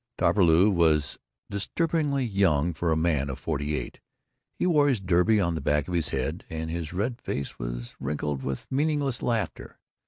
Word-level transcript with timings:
Doppelbrau 0.17 0.71
was 0.73 1.19
disturbingly 1.51 2.25
young 2.25 2.73
for 2.73 2.91
a 2.91 2.97
man 2.97 3.29
of 3.29 3.37
forty 3.37 3.75
eight. 3.75 3.99
He 4.57 4.65
wore 4.65 4.87
his 4.89 4.99
derby 4.99 5.39
on 5.39 5.53
the 5.53 5.61
back 5.61 5.87
of 5.87 5.93
his 5.93 6.09
head, 6.09 6.43
and 6.49 6.71
his 6.71 6.91
red 6.91 7.21
face 7.21 7.59
was 7.59 7.95
wrinkled 7.99 8.41
with 8.41 8.65
meaningless 8.71 9.21
laughter. 9.21 9.77